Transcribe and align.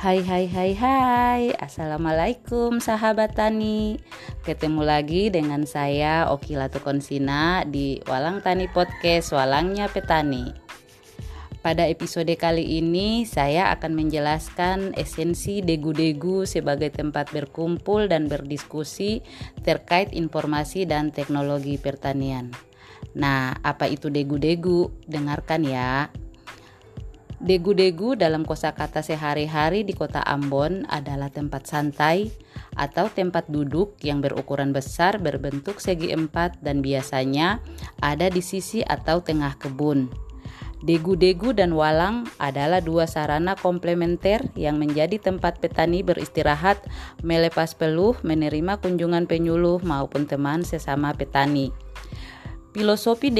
Hai 0.00 0.24
hai 0.24 0.48
hai 0.48 0.72
hai 0.80 1.42
Assalamualaikum 1.60 2.80
sahabat 2.80 3.36
tani 3.36 4.00
Ketemu 4.48 4.80
lagi 4.80 5.28
dengan 5.28 5.68
saya 5.68 6.32
Oki 6.32 6.56
Latukonsina 6.56 7.68
di 7.68 8.00
Walang 8.08 8.40
Tani 8.40 8.64
Podcast 8.72 9.36
Walangnya 9.36 9.92
Petani 9.92 10.56
Pada 11.60 11.84
episode 11.84 12.32
kali 12.40 12.80
ini 12.80 13.28
saya 13.28 13.68
akan 13.76 13.92
menjelaskan 13.92 14.96
esensi 14.96 15.60
degu-degu 15.60 16.48
sebagai 16.48 16.88
tempat 16.96 17.28
berkumpul 17.36 18.08
dan 18.08 18.24
berdiskusi 18.24 19.20
terkait 19.68 20.16
informasi 20.16 20.88
dan 20.88 21.12
teknologi 21.12 21.76
pertanian 21.76 22.48
Nah, 23.20 23.52
apa 23.60 23.84
itu 23.90 24.08
degu-degu? 24.08 24.88
Dengarkan 25.04 25.66
ya. 25.66 26.08
Degu-degu 27.40 28.20
dalam 28.20 28.44
kosakata 28.44 29.00
sehari-hari 29.00 29.80
di 29.80 29.96
kota 29.96 30.20
Ambon 30.28 30.84
adalah 30.92 31.32
tempat 31.32 31.64
santai 31.64 32.28
atau 32.76 33.08
tempat 33.08 33.48
duduk 33.48 33.96
yang 34.04 34.20
berukuran 34.20 34.76
besar 34.76 35.16
berbentuk 35.16 35.80
segi 35.80 36.12
empat 36.12 36.60
dan 36.60 36.84
biasanya 36.84 37.64
ada 38.04 38.28
di 38.28 38.44
sisi 38.44 38.84
atau 38.84 39.24
tengah 39.24 39.56
kebun. 39.56 40.12
Degu-degu 40.84 41.56
dan 41.56 41.72
walang 41.72 42.28
adalah 42.36 42.84
dua 42.84 43.08
sarana 43.08 43.56
komplementer 43.56 44.44
yang 44.52 44.76
menjadi 44.76 45.16
tempat 45.16 45.64
petani 45.64 46.04
beristirahat, 46.04 46.76
melepas 47.24 47.72
peluh, 47.72 48.20
menerima 48.20 48.84
kunjungan 48.84 49.24
penyuluh 49.24 49.80
maupun 49.80 50.28
teman 50.28 50.60
sesama 50.60 51.16
petani. 51.16 51.72
Filosofi 52.76 53.32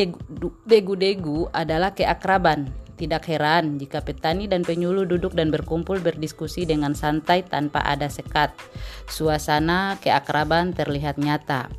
degu-degu 0.65 1.53
adalah 1.53 1.93
keakraban, 1.93 2.80
tidak 3.01 3.25
heran 3.33 3.81
jika 3.81 4.05
petani 4.05 4.45
dan 4.45 4.61
penyuluh 4.61 5.09
duduk 5.09 5.33
dan 5.33 5.49
berkumpul 5.49 5.97
berdiskusi 6.05 6.69
dengan 6.69 6.93
santai 6.93 7.41
tanpa 7.41 7.81
ada 7.81 8.13
sekat. 8.13 8.53
Suasana 9.09 9.97
keakraban 10.05 10.77
terlihat 10.77 11.17
nyata. 11.17 11.73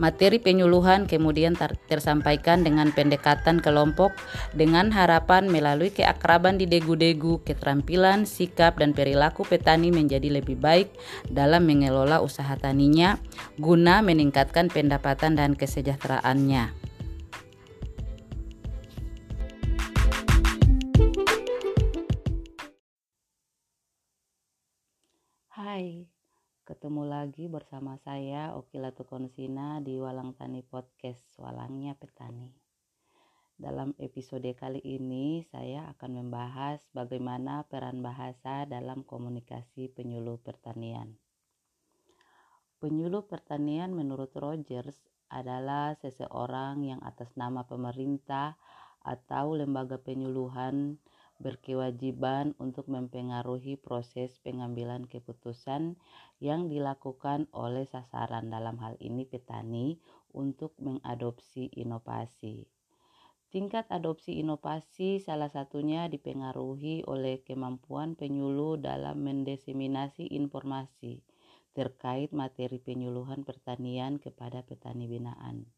Materi 0.00 0.40
penyuluhan 0.40 1.04
kemudian 1.04 1.52
tersampaikan 1.84 2.64
dengan 2.64 2.96
pendekatan 2.96 3.60
kelompok 3.60 4.16
dengan 4.56 4.88
harapan 4.88 5.52
melalui 5.52 5.92
keakraban 5.92 6.56
di 6.56 6.64
degu-degu, 6.64 7.44
keterampilan, 7.44 8.24
sikap, 8.24 8.80
dan 8.80 8.96
perilaku 8.96 9.44
petani 9.44 9.92
menjadi 9.92 10.40
lebih 10.40 10.56
baik 10.56 10.88
dalam 11.28 11.68
mengelola 11.68 12.24
usaha 12.24 12.56
taninya 12.56 13.20
guna 13.60 14.00
meningkatkan 14.00 14.72
pendapatan 14.72 15.36
dan 15.36 15.52
kesejahteraannya. 15.52 16.81
Hai, 25.72 26.04
ketemu 26.68 27.08
lagi 27.08 27.48
bersama 27.48 27.96
saya 28.04 28.52
Oki 28.60 28.76
Latukonsina 28.76 29.80
di 29.80 29.96
Walang 29.96 30.36
Tani 30.36 30.60
Podcast 30.60 31.24
Walangnya 31.40 31.96
Petani. 31.96 32.52
Dalam 33.56 33.96
episode 33.96 34.52
kali 34.52 34.84
ini 34.84 35.40
saya 35.48 35.88
akan 35.96 36.20
membahas 36.20 36.84
bagaimana 36.92 37.64
peran 37.72 38.04
bahasa 38.04 38.68
dalam 38.68 39.00
komunikasi 39.00 39.88
penyuluh 39.96 40.36
pertanian. 40.44 41.16
Penyuluh 42.76 43.24
pertanian 43.24 43.96
menurut 43.96 44.36
Rogers 44.36 45.00
adalah 45.32 45.96
seseorang 45.96 46.84
yang 46.84 47.00
atas 47.00 47.32
nama 47.32 47.64
pemerintah 47.64 48.60
atau 49.00 49.56
lembaga 49.56 49.96
penyuluhan 49.96 51.00
berkewajiban 51.40 52.52
untuk 52.60 52.90
mempengaruhi 52.90 53.80
proses 53.80 54.36
pengambilan 54.42 55.08
keputusan 55.08 55.96
yang 56.42 56.68
dilakukan 56.68 57.48
oleh 57.54 57.88
sasaran 57.88 58.52
dalam 58.52 58.76
hal 58.82 58.98
ini 59.00 59.24
petani 59.24 59.96
untuk 60.34 60.76
mengadopsi 60.82 61.72
inovasi. 61.72 62.68
Tingkat 63.52 63.84
adopsi 63.92 64.40
inovasi 64.40 65.20
salah 65.20 65.52
satunya 65.52 66.08
dipengaruhi 66.08 67.04
oleh 67.04 67.44
kemampuan 67.44 68.16
penyuluh 68.16 68.80
dalam 68.80 69.20
mendeseminasi 69.20 70.24
informasi 70.32 71.20
terkait 71.72 72.32
materi 72.32 72.80
penyuluhan 72.80 73.44
pertanian 73.44 74.16
kepada 74.20 74.64
petani 74.64 75.08
binaan. 75.08 75.68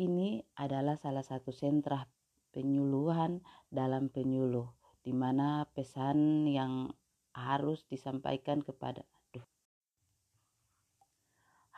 Ini 0.00 0.40
adalah 0.56 0.96
salah 0.96 1.24
satu 1.24 1.52
sentra 1.52 2.08
penyuluhan 2.50 3.42
dalam 3.70 4.10
penyuluh 4.10 4.70
di 5.00 5.10
mana 5.16 5.64
pesan 5.72 6.44
yang 6.50 6.92
harus 7.32 7.86
disampaikan 7.86 8.60
kepada 8.60 9.06
aduh 9.30 9.46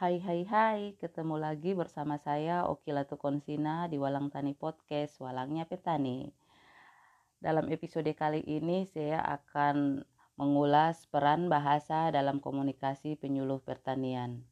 Hai 0.03 0.19
hai 0.19 0.43
hai, 0.49 0.81
ketemu 0.99 1.39
lagi 1.39 1.79
bersama 1.79 2.19
saya 2.19 2.67
Oki 2.67 2.91
Konsina 3.15 3.87
di 3.87 4.03
Walang 4.03 4.35
Tani 4.35 4.51
Podcast 4.57 5.23
Walangnya 5.23 5.63
Petani. 5.63 6.27
Dalam 7.39 7.71
episode 7.71 8.11
kali 8.11 8.43
ini 8.43 8.83
saya 8.91 9.23
akan 9.23 10.03
mengulas 10.35 11.07
peran 11.07 11.47
bahasa 11.47 12.11
dalam 12.11 12.43
komunikasi 12.43 13.15
penyuluh 13.15 13.63
pertanian. 13.63 14.43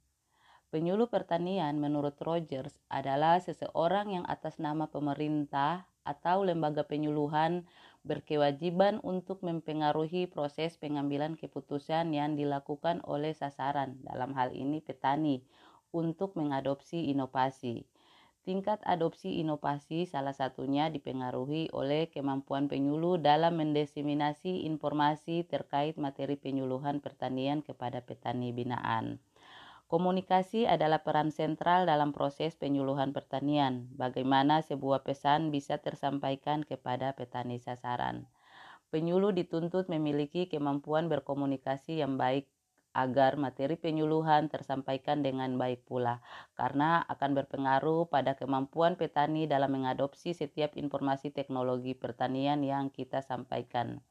Penyuluh 0.70 1.10
pertanian 1.10 1.82
menurut 1.82 2.14
Rogers 2.22 2.78
adalah 2.86 3.42
seseorang 3.42 4.14
yang 4.14 4.24
atas 4.30 4.62
nama 4.62 4.86
pemerintah 4.86 5.89
atau 6.04 6.42
lembaga 6.46 6.84
penyuluhan 6.84 7.68
berkewajiban 8.00 8.98
untuk 9.04 9.44
mempengaruhi 9.44 10.24
proses 10.24 10.80
pengambilan 10.80 11.36
keputusan 11.36 12.16
yang 12.16 12.36
dilakukan 12.36 13.04
oleh 13.04 13.36
sasaran, 13.36 14.00
dalam 14.00 14.32
hal 14.32 14.56
ini 14.56 14.80
petani, 14.80 15.44
untuk 15.92 16.38
mengadopsi 16.38 17.12
inovasi. 17.12 17.84
Tingkat 18.40 18.80
adopsi 18.88 19.36
inovasi 19.44 20.08
salah 20.08 20.32
satunya 20.32 20.88
dipengaruhi 20.88 21.68
oleh 21.76 22.08
kemampuan 22.08 22.72
penyuluh 22.72 23.20
dalam 23.20 23.60
mendeseminasi 23.60 24.64
informasi 24.64 25.44
terkait 25.44 26.00
materi 26.00 26.40
penyuluhan 26.40 27.04
pertanian 27.04 27.60
kepada 27.60 28.00
petani 28.00 28.48
binaan. 28.56 29.20
Komunikasi 29.90 30.70
adalah 30.70 31.02
peran 31.02 31.34
sentral 31.34 31.82
dalam 31.82 32.14
proses 32.14 32.54
penyuluhan 32.54 33.10
pertanian. 33.10 33.90
Bagaimana 33.98 34.62
sebuah 34.62 35.02
pesan 35.02 35.50
bisa 35.50 35.82
tersampaikan 35.82 36.62
kepada 36.62 37.10
petani 37.18 37.58
sasaran. 37.58 38.30
Penyuluh 38.94 39.34
dituntut 39.34 39.90
memiliki 39.90 40.46
kemampuan 40.46 41.10
berkomunikasi 41.10 42.06
yang 42.06 42.22
baik 42.22 42.46
agar 42.94 43.34
materi 43.34 43.74
penyuluhan 43.74 44.46
tersampaikan 44.46 45.26
dengan 45.26 45.58
baik 45.58 45.82
pula, 45.86 46.22
karena 46.54 47.02
akan 47.10 47.42
berpengaruh 47.42 48.06
pada 48.06 48.38
kemampuan 48.38 48.94
petani 48.94 49.50
dalam 49.50 49.74
mengadopsi 49.74 50.38
setiap 50.38 50.78
informasi 50.78 51.34
teknologi 51.34 51.98
pertanian 51.98 52.62
yang 52.62 52.94
kita 52.94 53.26
sampaikan. 53.26 54.02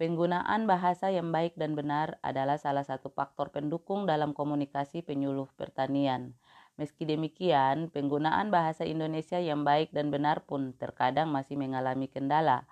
Penggunaan 0.00 0.64
bahasa 0.64 1.12
yang 1.12 1.30
baik 1.30 1.56
dan 1.56 1.76
benar 1.76 2.16
adalah 2.24 2.56
salah 2.56 2.82
satu 2.82 3.12
faktor 3.12 3.52
pendukung 3.52 4.08
dalam 4.08 4.32
komunikasi 4.32 5.04
penyuluh 5.04 5.52
pertanian. 5.56 6.32
Meski 6.80 7.04
demikian, 7.04 7.92
penggunaan 7.92 8.48
bahasa 8.48 8.88
Indonesia 8.88 9.36
yang 9.36 9.60
baik 9.62 9.92
dan 9.92 10.08
benar 10.08 10.48
pun 10.48 10.72
terkadang 10.80 11.28
masih 11.28 11.60
mengalami 11.60 12.08
kendala 12.08 12.64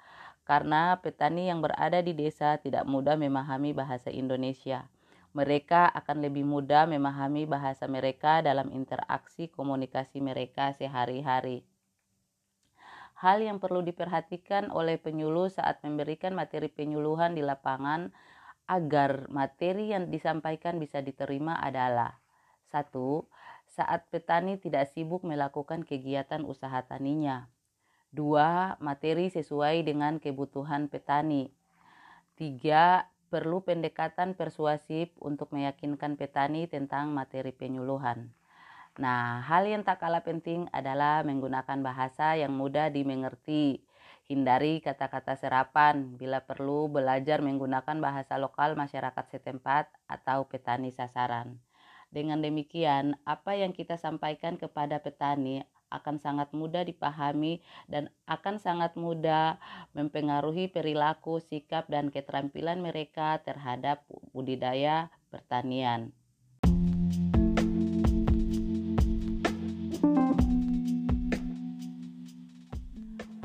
karena 0.50 0.98
petani 0.98 1.46
yang 1.46 1.62
berada 1.62 2.02
di 2.02 2.10
desa 2.10 2.58
tidak 2.58 2.82
mudah 2.82 3.14
memahami 3.14 3.70
bahasa 3.70 4.10
Indonesia. 4.10 4.90
Mereka 5.30 5.86
akan 5.94 6.26
lebih 6.26 6.42
mudah 6.42 6.90
memahami 6.90 7.46
bahasa 7.46 7.86
mereka 7.86 8.42
dalam 8.42 8.74
interaksi 8.74 9.46
komunikasi 9.46 10.18
mereka 10.18 10.74
sehari-hari. 10.74 11.62
Hal 13.20 13.44
yang 13.44 13.60
perlu 13.60 13.84
diperhatikan 13.84 14.72
oleh 14.72 14.96
penyuluh 14.96 15.52
saat 15.52 15.84
memberikan 15.84 16.32
materi 16.32 16.72
penyuluhan 16.72 17.36
di 17.36 17.44
lapangan 17.44 18.08
agar 18.64 19.28
materi 19.28 19.92
yang 19.92 20.08
disampaikan 20.08 20.80
bisa 20.80 21.04
diterima 21.04 21.60
adalah 21.60 22.16
satu, 22.72 23.28
saat 23.68 24.08
petani 24.08 24.56
tidak 24.56 24.88
sibuk 24.96 25.20
melakukan 25.20 25.84
kegiatan 25.84 26.48
usaha 26.48 26.80
taninya. 26.80 27.52
Dua, 28.08 28.80
materi 28.80 29.28
sesuai 29.28 29.84
dengan 29.84 30.16
kebutuhan 30.16 30.88
petani. 30.88 31.52
Tiga, 32.40 33.04
perlu 33.28 33.60
pendekatan 33.60 34.32
persuasif 34.32 35.12
untuk 35.20 35.52
meyakinkan 35.52 36.16
petani 36.16 36.64
tentang 36.72 37.12
materi 37.12 37.52
penyuluhan. 37.52 38.32
Nah, 39.00 39.40
hal 39.48 39.64
yang 39.64 39.80
tak 39.80 40.04
kalah 40.04 40.20
penting 40.20 40.68
adalah 40.76 41.24
menggunakan 41.24 41.80
bahasa 41.80 42.36
yang 42.36 42.52
mudah 42.52 42.92
dimengerti. 42.92 43.80
Hindari 44.28 44.84
kata-kata 44.84 45.40
serapan 45.40 46.20
bila 46.20 46.44
perlu 46.44 46.84
belajar 46.92 47.40
menggunakan 47.40 47.96
bahasa 47.96 48.36
lokal 48.36 48.76
masyarakat 48.76 49.24
setempat 49.32 49.88
atau 50.04 50.44
petani 50.44 50.92
sasaran. 50.92 51.56
Dengan 52.12 52.44
demikian, 52.44 53.16
apa 53.24 53.56
yang 53.56 53.72
kita 53.72 53.96
sampaikan 53.96 54.60
kepada 54.60 55.00
petani 55.00 55.64
akan 55.88 56.20
sangat 56.20 56.52
mudah 56.52 56.84
dipahami 56.84 57.64
dan 57.88 58.12
akan 58.28 58.60
sangat 58.60 59.00
mudah 59.00 59.56
mempengaruhi 59.96 60.68
perilaku, 60.68 61.40
sikap, 61.40 61.88
dan 61.88 62.12
keterampilan 62.12 62.84
mereka 62.84 63.40
terhadap 63.40 64.04
budidaya 64.36 65.08
pertanian. 65.32 66.12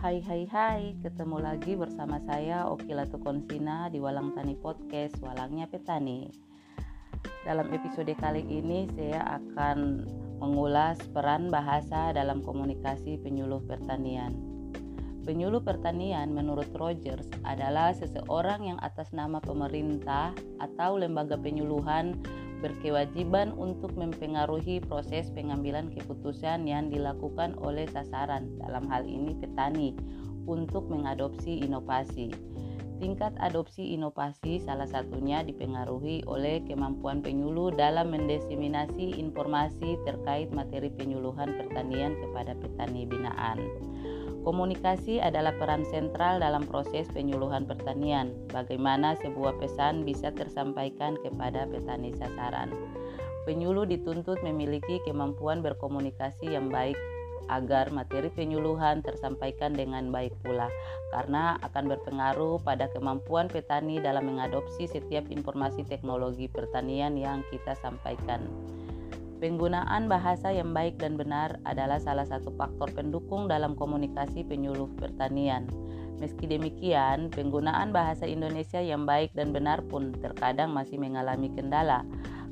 Hai 0.06 0.22
hai 0.22 0.46
hai, 0.54 0.82
ketemu 1.02 1.42
lagi 1.42 1.74
bersama 1.74 2.22
saya 2.30 2.70
Okila 2.70 3.10
Tukonsina 3.10 3.90
di 3.90 3.98
Walang 3.98 4.38
Tani 4.38 4.54
Podcast 4.54 5.18
Walangnya 5.18 5.66
Petani. 5.66 6.30
Dalam 7.42 7.74
episode 7.74 8.14
kali 8.14 8.46
ini 8.46 8.86
saya 8.94 9.42
akan 9.42 10.06
mengulas 10.38 11.02
peran 11.10 11.50
bahasa 11.50 12.14
dalam 12.14 12.46
komunikasi 12.46 13.18
penyuluh 13.18 13.66
pertanian. 13.66 14.38
Penyuluh 15.26 15.66
pertanian 15.66 16.30
menurut 16.30 16.70
Rogers 16.78 17.26
adalah 17.42 17.90
seseorang 17.98 18.62
yang 18.62 18.80
atas 18.86 19.10
nama 19.10 19.42
pemerintah 19.42 20.38
atau 20.62 21.02
lembaga 21.02 21.34
penyuluhan 21.34 22.22
berkewajiban 22.64 23.52
untuk 23.56 23.96
mempengaruhi 23.96 24.84
proses 24.84 25.32
pengambilan 25.32 25.92
keputusan 25.92 26.68
yang 26.68 26.88
dilakukan 26.92 27.56
oleh 27.60 27.88
sasaran, 27.90 28.48
dalam 28.60 28.88
hal 28.88 29.04
ini 29.08 29.36
petani, 29.40 29.96
untuk 30.46 30.88
mengadopsi 30.88 31.66
inovasi. 31.66 32.32
Tingkat 32.96 33.36
adopsi 33.44 33.92
inovasi 33.92 34.64
salah 34.64 34.88
satunya 34.88 35.44
dipengaruhi 35.44 36.24
oleh 36.32 36.64
kemampuan 36.64 37.20
penyuluh 37.20 37.76
dalam 37.76 38.16
mendiseminasi 38.16 39.20
informasi 39.20 40.00
terkait 40.08 40.48
materi 40.56 40.88
penyuluhan 40.96 41.60
pertanian 41.60 42.16
kepada 42.16 42.56
petani 42.56 43.04
binaan. 43.04 43.60
Komunikasi 44.46 45.18
adalah 45.18 45.58
peran 45.58 45.82
sentral 45.90 46.38
dalam 46.38 46.70
proses 46.70 47.10
penyuluhan 47.10 47.66
pertanian. 47.66 48.30
Bagaimana 48.54 49.18
sebuah 49.18 49.58
pesan 49.58 50.06
bisa 50.06 50.30
tersampaikan 50.30 51.18
kepada 51.18 51.66
petani 51.66 52.14
sasaran. 52.14 52.70
Penyuluh 53.50 53.90
dituntut 53.90 54.38
memiliki 54.46 55.02
kemampuan 55.02 55.66
berkomunikasi 55.66 56.54
yang 56.54 56.70
baik 56.70 56.94
agar 57.50 57.90
materi 57.90 58.30
penyuluhan 58.30 59.02
tersampaikan 59.02 59.74
dengan 59.74 60.14
baik 60.14 60.34
pula, 60.42 60.70
karena 61.10 61.58
akan 61.66 61.94
berpengaruh 61.94 62.62
pada 62.62 62.90
kemampuan 62.94 63.50
petani 63.50 63.98
dalam 63.98 64.30
mengadopsi 64.30 64.86
setiap 64.86 65.26
informasi 65.30 65.86
teknologi 65.86 66.46
pertanian 66.50 67.18
yang 67.18 67.46
kita 67.50 67.78
sampaikan. 67.78 68.46
Penggunaan 69.46 70.10
bahasa 70.10 70.50
yang 70.50 70.74
baik 70.74 70.98
dan 70.98 71.22
benar 71.22 71.62
adalah 71.70 72.02
salah 72.02 72.26
satu 72.26 72.50
faktor 72.58 72.90
pendukung 72.90 73.46
dalam 73.46 73.78
komunikasi 73.78 74.42
penyuluh 74.42 74.90
pertanian. 74.98 75.70
Meski 76.18 76.50
demikian, 76.50 77.30
penggunaan 77.30 77.94
bahasa 77.94 78.26
Indonesia 78.26 78.82
yang 78.82 79.06
baik 79.06 79.38
dan 79.38 79.54
benar 79.54 79.86
pun 79.86 80.18
terkadang 80.18 80.74
masih 80.74 80.98
mengalami 80.98 81.54
kendala 81.54 82.02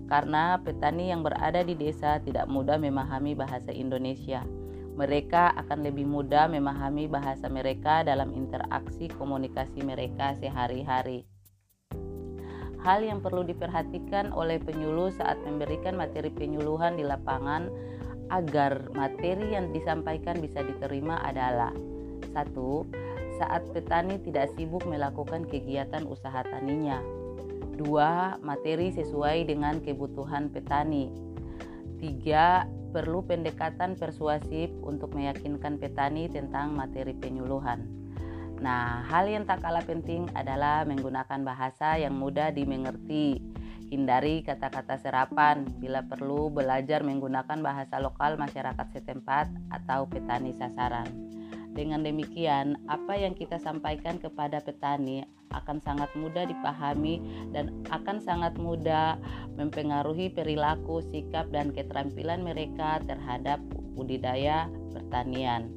karena 0.06 0.62
petani 0.62 1.10
yang 1.10 1.26
berada 1.26 1.66
di 1.66 1.74
desa 1.74 2.22
tidak 2.22 2.46
mudah 2.46 2.78
memahami 2.78 3.34
bahasa 3.34 3.74
Indonesia. 3.74 4.46
Mereka 4.94 5.58
akan 5.66 5.82
lebih 5.82 6.06
mudah 6.06 6.46
memahami 6.46 7.10
bahasa 7.10 7.50
mereka 7.50 8.06
dalam 8.06 8.38
interaksi 8.38 9.10
komunikasi 9.10 9.82
mereka 9.82 10.38
sehari-hari. 10.38 11.26
Hal 12.84 13.00
yang 13.00 13.24
perlu 13.24 13.48
diperhatikan 13.48 14.36
oleh 14.36 14.60
penyuluh 14.60 15.08
saat 15.16 15.40
memberikan 15.48 15.96
materi 15.96 16.28
penyuluhan 16.28 17.00
di 17.00 17.08
lapangan 17.08 17.72
agar 18.28 18.92
materi 18.92 19.56
yang 19.56 19.72
disampaikan 19.72 20.44
bisa 20.44 20.60
diterima 20.60 21.16
adalah 21.24 21.72
satu, 22.36 22.84
saat 23.40 23.64
petani 23.72 24.20
tidak 24.20 24.52
sibuk 24.60 24.84
melakukan 24.84 25.48
kegiatan 25.48 26.04
usaha 26.04 26.44
taninya. 26.44 27.00
Dua, 27.80 28.36
materi 28.44 28.92
sesuai 28.92 29.48
dengan 29.48 29.80
kebutuhan 29.80 30.52
petani. 30.52 31.08
Tiga, 32.04 32.68
perlu 32.92 33.24
pendekatan 33.24 33.96
persuasif 33.96 34.70
untuk 34.84 35.16
meyakinkan 35.16 35.80
petani 35.80 36.28
tentang 36.28 36.76
materi 36.76 37.16
penyuluhan. 37.16 38.03
Nah, 38.64 39.04
hal 39.12 39.28
yang 39.28 39.44
tak 39.44 39.60
kalah 39.60 39.84
penting 39.84 40.32
adalah 40.32 40.88
menggunakan 40.88 41.44
bahasa 41.44 42.00
yang 42.00 42.16
mudah 42.16 42.56
dimengerti. 42.56 43.44
Hindari 43.92 44.40
kata-kata 44.40 44.96
serapan 45.04 45.68
bila 45.84 46.00
perlu 46.08 46.48
belajar 46.48 47.04
menggunakan 47.04 47.60
bahasa 47.60 48.00
lokal 48.00 48.40
masyarakat 48.40 48.88
setempat 48.96 49.52
atau 49.68 50.08
petani 50.08 50.56
sasaran. 50.56 51.12
Dengan 51.76 52.08
demikian, 52.08 52.80
apa 52.88 53.20
yang 53.20 53.36
kita 53.36 53.60
sampaikan 53.60 54.16
kepada 54.16 54.64
petani 54.64 55.28
akan 55.52 55.84
sangat 55.84 56.10
mudah 56.16 56.48
dipahami 56.48 57.20
dan 57.52 57.84
akan 57.92 58.24
sangat 58.24 58.56
mudah 58.56 59.20
mempengaruhi 59.60 60.32
perilaku, 60.32 61.04
sikap, 61.12 61.52
dan 61.52 61.76
keterampilan 61.76 62.42
mereka 62.48 63.04
terhadap 63.04 63.60
budidaya 63.94 64.72
pertanian. 64.96 65.68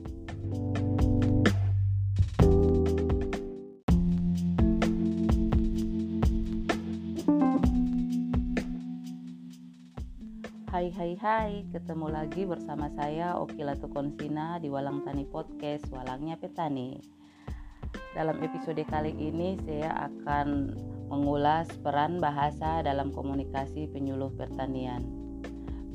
Hai 10.76 10.92
hai 10.92 11.16
hai, 11.24 11.52
ketemu 11.72 12.12
lagi 12.12 12.44
bersama 12.44 12.92
saya 12.92 13.40
Okila 13.40 13.80
Tukonsina 13.80 14.60
di 14.60 14.68
Walang 14.68 15.08
Tani 15.08 15.24
Podcast 15.24 15.88
Walangnya 15.88 16.36
Petani. 16.36 17.00
Dalam 18.12 18.36
episode 18.44 18.84
kali 18.84 19.16
ini 19.16 19.56
saya 19.64 19.88
akan 20.04 20.76
mengulas 21.08 21.72
peran 21.80 22.20
bahasa 22.20 22.84
dalam 22.84 23.08
komunikasi 23.08 23.88
penyuluh 23.88 24.28
pertanian. 24.36 25.00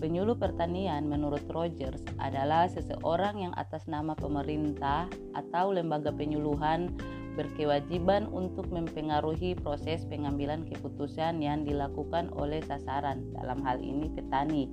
Penyuluh 0.02 0.34
pertanian 0.34 1.06
menurut 1.06 1.46
Rogers 1.54 2.02
adalah 2.18 2.66
seseorang 2.66 3.38
yang 3.38 3.54
atas 3.62 3.86
nama 3.86 4.18
pemerintah 4.18 5.06
atau 5.38 5.78
lembaga 5.78 6.10
penyuluhan 6.10 6.90
berkewajiban 7.36 8.28
untuk 8.30 8.68
mempengaruhi 8.70 9.56
proses 9.60 10.04
pengambilan 10.08 10.68
keputusan 10.68 11.40
yang 11.40 11.64
dilakukan 11.64 12.30
oleh 12.36 12.60
sasaran, 12.66 13.24
dalam 13.36 13.64
hal 13.64 13.80
ini 13.80 14.12
petani, 14.12 14.68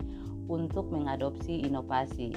untuk 0.49 0.89
mengadopsi 0.89 1.63
inovasi. 1.63 2.35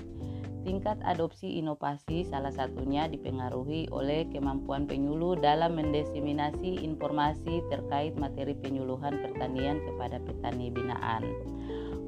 Tingkat 0.61 1.01
adopsi 1.01 1.57
inovasi 1.57 2.21
salah 2.21 2.53
satunya 2.53 3.09
dipengaruhi 3.09 3.89
oleh 3.89 4.29
kemampuan 4.29 4.85
penyuluh 4.85 5.33
dalam 5.41 5.73
mendiseminasi 5.73 6.85
informasi 6.85 7.65
terkait 7.73 8.13
materi 8.13 8.53
penyuluhan 8.53 9.25
pertanian 9.25 9.81
kepada 9.81 10.21
petani 10.21 10.69
binaan. 10.69 11.25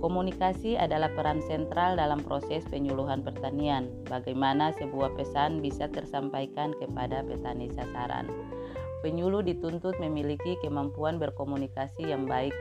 Komunikasi 0.03 0.75
adalah 0.75 1.07
peran 1.15 1.39
sentral 1.39 1.95
dalam 1.95 2.19
proses 2.27 2.67
penyuluhan 2.67 3.23
pertanian. 3.23 3.87
Bagaimana 4.11 4.75
sebuah 4.75 5.15
pesan 5.15 5.63
bisa 5.63 5.87
tersampaikan 5.87 6.75
kepada 6.75 7.23
petani 7.23 7.71
sasaran. 7.71 8.27
Penyuluh 8.99 9.39
dituntut 9.47 9.95
memiliki 10.03 10.59
kemampuan 10.59 11.23
berkomunikasi 11.23 12.11
yang 12.11 12.27
baik 12.27 12.51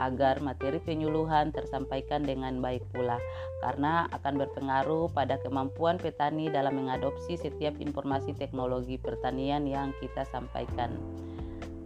agar 0.00 0.40
materi 0.40 0.80
penyuluhan 0.80 1.52
tersampaikan 1.52 2.24
dengan 2.24 2.64
baik 2.64 2.80
pula, 2.96 3.20
karena 3.60 4.08
akan 4.16 4.40
berpengaruh 4.48 5.12
pada 5.12 5.36
kemampuan 5.44 6.00
petani 6.00 6.48
dalam 6.48 6.80
mengadopsi 6.80 7.36
setiap 7.36 7.76
informasi 7.76 8.32
teknologi 8.32 8.96
pertanian 8.96 9.68
yang 9.68 9.92
kita 10.00 10.24
sampaikan. 10.32 10.96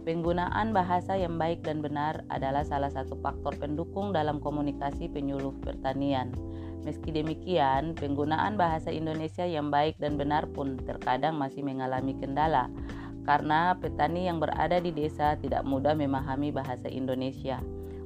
Penggunaan 0.01 0.73
bahasa 0.73 1.13
yang 1.13 1.37
baik 1.37 1.61
dan 1.61 1.85
benar 1.85 2.25
adalah 2.33 2.65
salah 2.65 2.89
satu 2.89 3.13
faktor 3.21 3.53
pendukung 3.61 4.09
dalam 4.09 4.41
komunikasi 4.41 5.05
penyuluh 5.13 5.53
pertanian. 5.61 6.33
Meski 6.81 7.13
demikian, 7.13 7.93
penggunaan 7.93 8.57
bahasa 8.57 8.89
Indonesia 8.89 9.45
yang 9.45 9.69
baik 9.69 10.01
dan 10.01 10.17
benar 10.17 10.49
pun 10.49 10.81
terkadang 10.81 11.37
masih 11.37 11.61
mengalami 11.61 12.17
kendala 12.17 12.73
karena 13.21 13.77
petani 13.77 14.25
yang 14.25 14.41
berada 14.41 14.81
di 14.81 14.89
desa 14.89 15.37
tidak 15.37 15.61
mudah 15.61 15.93
memahami 15.93 16.49
bahasa 16.49 16.89
Indonesia. 16.89 17.61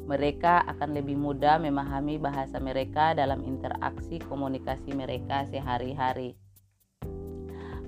Mereka 0.05 0.67
akan 0.69 0.93
lebih 0.93 1.17
mudah 1.17 1.57
memahami 1.57 2.21
bahasa 2.21 2.61
mereka 2.61 3.15
dalam 3.17 3.41
interaksi 3.41 4.21
komunikasi 4.21 4.93
mereka 4.93 5.47
sehari-hari. 5.49 6.37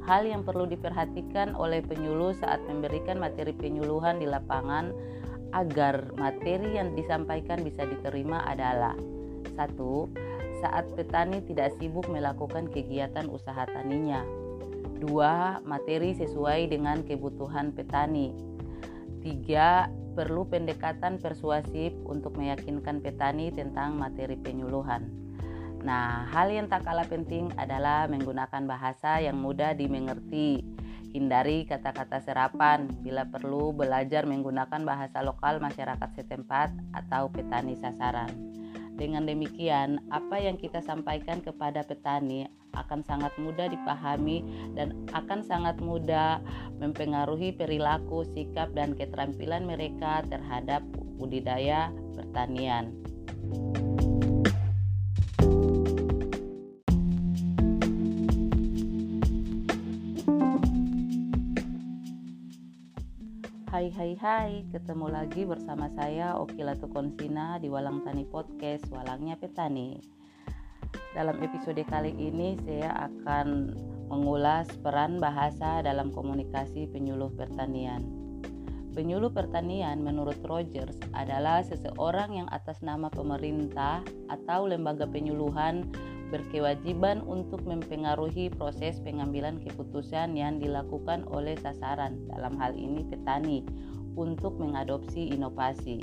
Hal 0.07 0.23
yang 0.23 0.47
perlu 0.47 0.63
diperhatikan 0.71 1.51
oleh 1.59 1.83
penyuluh 1.83 2.31
saat 2.31 2.63
memberikan 2.63 3.19
materi 3.19 3.51
penyuluhan 3.51 4.23
di 4.23 4.27
lapangan 4.27 4.95
agar 5.51 6.15
materi 6.15 6.79
yang 6.79 6.95
disampaikan 6.95 7.59
bisa 7.59 7.83
diterima 7.83 8.39
adalah 8.47 8.95
satu, 9.59 10.07
saat 10.63 10.87
petani 10.95 11.43
tidak 11.43 11.75
sibuk 11.75 12.07
melakukan 12.07 12.71
kegiatan 12.71 13.27
usaha 13.27 13.67
taninya. 13.67 14.23
Dua, 14.97 15.59
materi 15.67 16.15
sesuai 16.15 16.71
dengan 16.71 17.03
kebutuhan 17.03 17.75
petani. 17.75 18.31
Tiga, 19.19 19.91
perlu 20.15 20.47
pendekatan 20.47 21.19
persuasif 21.19 21.91
untuk 22.07 22.39
meyakinkan 22.39 23.03
petani 23.03 23.51
tentang 23.51 23.99
materi 23.99 24.39
penyuluhan. 24.39 25.26
Nah, 25.87 26.27
hal 26.35 26.51
yang 26.51 26.67
tak 26.67 26.83
kalah 26.83 27.07
penting 27.07 27.47
adalah 27.55 28.11
menggunakan 28.11 28.67
bahasa 28.67 29.23
yang 29.23 29.39
mudah 29.39 29.71
dimengerti. 29.71 30.59
Hindari 31.15 31.63
kata-kata 31.63 32.19
serapan 32.19 32.91
bila 32.99 33.23
perlu 33.23 33.71
belajar 33.71 34.27
menggunakan 34.27 34.83
bahasa 34.83 35.23
lokal 35.23 35.63
masyarakat 35.63 36.11
setempat 36.11 36.75
atau 36.91 37.31
petani 37.31 37.79
sasaran. 37.79 38.27
Dengan 38.99 39.23
demikian, 39.23 40.03
apa 40.11 40.35
yang 40.35 40.59
kita 40.59 40.83
sampaikan 40.83 41.39
kepada 41.39 41.87
petani 41.87 42.51
akan 42.75 42.99
sangat 43.07 43.31
mudah 43.39 43.71
dipahami 43.71 44.43
dan 44.75 44.91
akan 45.15 45.39
sangat 45.39 45.79
mudah 45.79 46.43
mempengaruhi 46.83 47.55
perilaku, 47.55 48.27
sikap, 48.35 48.75
dan 48.75 48.91
keterampilan 48.91 49.63
mereka 49.63 50.19
terhadap 50.27 50.83
budidaya 51.15 51.95
pertanian. 52.11 52.91
Hai 53.47 53.86
hai 63.97 64.13
hai, 64.21 64.61
ketemu 64.69 65.09
lagi 65.09 65.41
bersama 65.41 65.89
saya 65.97 66.37
Okilatu 66.37 66.85
Konsina 66.85 67.57
di 67.57 67.65
Walang 67.65 68.05
Tani 68.05 68.29
Podcast 68.29 68.85
Walangnya 68.93 69.41
Petani. 69.41 69.97
Dalam 71.17 71.33
episode 71.41 71.81
kali 71.81 72.13
ini 72.13 72.61
saya 72.61 72.93
akan 72.93 73.73
mengulas 74.05 74.69
peran 74.85 75.17
bahasa 75.17 75.81
dalam 75.81 76.13
komunikasi 76.13 76.85
penyuluh 76.93 77.33
pertanian. 77.33 78.05
Penyuluh 78.93 79.33
pertanian 79.33 80.05
menurut 80.05 80.37
Rogers 80.45 81.01
adalah 81.17 81.65
seseorang 81.65 82.37
yang 82.37 82.49
atas 82.53 82.85
nama 82.85 83.09
pemerintah 83.09 84.05
atau 84.29 84.69
lembaga 84.69 85.09
penyuluhan 85.09 85.89
berkewajiban 86.27 87.23
untuk 87.23 87.63
mempengaruhi 87.63 88.51
proses 88.51 88.99
pengambilan 88.99 89.63
keputusan 89.63 90.35
yang 90.35 90.59
dilakukan 90.59 91.23
oleh 91.31 91.55
sasaran, 91.55 92.19
dalam 92.27 92.59
hal 92.59 92.75
ini 92.75 93.07
petani, 93.07 93.63
untuk 94.17 94.57
mengadopsi 94.57 95.29
inovasi. 95.29 96.01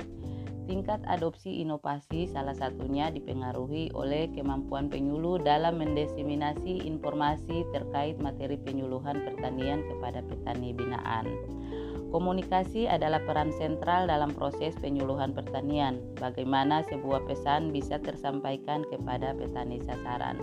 Tingkat 0.65 1.05
adopsi 1.05 1.61
inovasi 1.61 2.25
salah 2.25 2.57
satunya 2.57 3.13
dipengaruhi 3.13 3.93
oleh 3.93 4.25
kemampuan 4.33 4.89
penyuluh 4.89 5.37
dalam 5.37 5.77
mendiseminasi 5.77 6.89
informasi 6.89 7.69
terkait 7.69 8.17
materi 8.17 8.57
penyuluhan 8.57 9.21
pertanian 9.29 9.85
kepada 9.85 10.25
petani 10.25 10.73
binaan. 10.73 11.29
Komunikasi 12.09 12.89
adalah 12.89 13.21
peran 13.29 13.53
sentral 13.53 14.09
dalam 14.09 14.33
proses 14.33 14.73
penyuluhan 14.81 15.37
pertanian. 15.37 16.01
Bagaimana 16.17 16.81
sebuah 16.89 17.29
pesan 17.29 17.69
bisa 17.69 18.01
tersampaikan 18.01 18.87
kepada 18.89 19.37
petani 19.37 19.77
sasaran. 19.85 20.41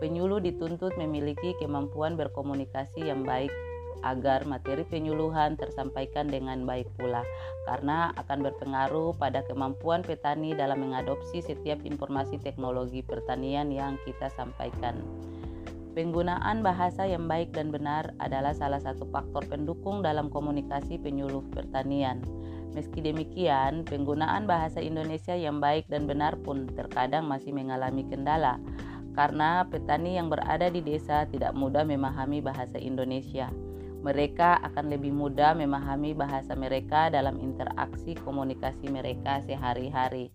Penyuluh 0.00 0.40
dituntut 0.40 0.96
memiliki 0.96 1.52
kemampuan 1.60 2.16
berkomunikasi 2.16 3.04
yang 3.04 3.26
baik 3.26 3.52
agar 4.00 4.48
materi 4.48 4.82
penyuluhan 4.88 5.60
tersampaikan 5.60 6.32
dengan 6.32 6.64
baik 6.64 6.88
pula, 6.96 7.20
karena 7.68 8.16
akan 8.16 8.48
berpengaruh 8.48 9.12
pada 9.20 9.44
kemampuan 9.44 10.00
petani 10.00 10.56
dalam 10.56 10.80
mengadopsi 10.80 11.44
setiap 11.44 11.84
informasi 11.84 12.40
teknologi 12.40 13.04
pertanian 13.04 13.68
yang 13.68 14.00
kita 14.08 14.32
sampaikan. 14.32 15.04
Penggunaan 15.92 16.64
bahasa 16.64 17.04
yang 17.04 17.28
baik 17.28 17.52
dan 17.52 17.68
benar 17.68 18.16
adalah 18.16 18.56
salah 18.56 18.80
satu 18.80 19.04
faktor 19.12 19.44
pendukung 19.44 20.00
dalam 20.00 20.32
komunikasi 20.32 20.96
penyuluh 20.96 21.44
pertanian. 21.52 22.24
Meski 22.72 23.04
demikian, 23.04 23.84
penggunaan 23.84 24.48
bahasa 24.48 24.80
Indonesia 24.80 25.36
yang 25.36 25.60
baik 25.60 25.84
dan 25.92 26.08
benar 26.08 26.40
pun 26.40 26.64
terkadang 26.72 27.28
masih 27.28 27.52
mengalami 27.52 28.08
kendala 28.08 28.56
karena 29.12 29.68
petani 29.68 30.16
yang 30.16 30.32
berada 30.32 30.72
di 30.72 30.80
desa 30.80 31.28
tidak 31.28 31.52
mudah 31.52 31.84
memahami 31.84 32.40
bahasa 32.40 32.80
Indonesia. 32.80 33.52
Mereka 34.02 34.66
akan 34.66 34.90
lebih 34.90 35.14
mudah 35.14 35.54
memahami 35.54 36.10
bahasa 36.12 36.58
mereka 36.58 37.06
dalam 37.08 37.38
interaksi 37.38 38.18
komunikasi 38.18 38.90
mereka 38.90 39.38
sehari-hari. 39.46 40.34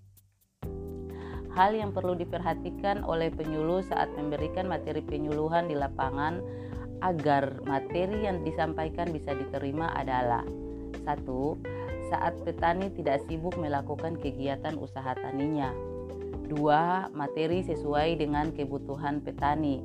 Hal 1.51 1.73
yang 1.73 1.91
perlu 1.91 2.15
diperhatikan 2.15 3.03
oleh 3.03 3.33
penyuluh 3.33 3.83
saat 3.83 4.07
memberikan 4.15 4.69
materi 4.69 5.01
penyuluhan 5.03 5.67
di 5.67 5.75
lapangan 5.75 6.39
agar 7.01 7.61
materi 7.65 8.29
yang 8.29 8.45
disampaikan 8.45 9.09
bisa 9.09 9.33
diterima 9.33 9.89
adalah 9.97 10.45
satu, 11.03 11.57
saat 12.13 12.37
petani 12.45 12.93
tidak 12.95 13.19
sibuk 13.25 13.57
melakukan 13.59 14.15
kegiatan 14.21 14.77
usaha 14.79 15.17
taninya. 15.17 15.73
Dua, 16.47 17.11
materi 17.11 17.59
sesuai 17.65 18.21
dengan 18.21 18.55
kebutuhan 18.55 19.19
petani. 19.19 19.83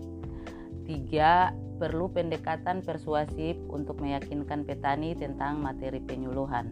Tiga, 0.86 1.50
perlu 1.82 2.06
pendekatan 2.14 2.78
persuasif 2.86 3.58
untuk 3.66 3.98
meyakinkan 3.98 4.62
petani 4.62 5.18
tentang 5.18 5.58
materi 5.58 5.98
penyuluhan. 5.98 6.70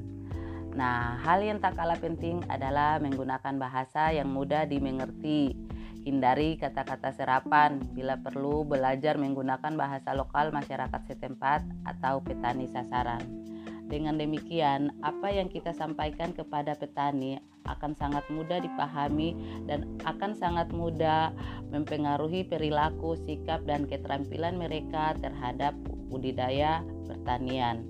Nah, 0.70 1.18
hal 1.26 1.42
yang 1.42 1.58
tak 1.58 1.74
kalah 1.74 1.98
penting 1.98 2.46
adalah 2.46 3.02
menggunakan 3.02 3.58
bahasa 3.58 4.14
yang 4.14 4.30
mudah 4.30 4.70
dimengerti. 4.70 5.58
Hindari 6.06 6.54
kata-kata 6.62 7.10
serapan 7.10 7.82
bila 7.90 8.22
perlu 8.22 8.62
belajar 8.62 9.18
menggunakan 9.18 9.74
bahasa 9.74 10.14
lokal 10.14 10.54
masyarakat 10.54 11.02
setempat 11.10 11.66
atau 11.82 12.22
petani 12.22 12.70
sasaran. 12.70 13.20
Dengan 13.90 14.14
demikian, 14.14 14.94
apa 15.02 15.34
yang 15.34 15.50
kita 15.50 15.74
sampaikan 15.74 16.30
kepada 16.30 16.78
petani 16.78 17.42
akan 17.66 17.98
sangat 17.98 18.22
mudah 18.30 18.62
dipahami 18.62 19.34
dan 19.66 19.98
akan 20.06 20.38
sangat 20.38 20.70
mudah 20.70 21.34
mempengaruhi 21.74 22.46
perilaku, 22.46 23.18
sikap, 23.26 23.66
dan 23.66 23.90
keterampilan 23.90 24.54
mereka 24.54 25.18
terhadap 25.18 25.74
budidaya 26.06 26.86
pertanian. 27.10 27.82